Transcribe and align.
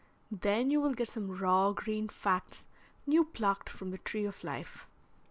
Then 0.31 0.71
you 0.71 0.81
will 0.81 0.95
get 0.95 1.09
some 1.09 1.29
raw, 1.29 1.73
green 1.73 2.09
facts 2.09 2.65
new 3.05 3.23
plucked 3.23 3.69
from 3.69 3.91
the 3.91 3.99
tree 3.99 4.25
of 4.25 4.43
life. 4.43 4.87